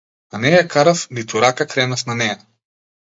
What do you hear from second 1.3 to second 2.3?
рака кренав на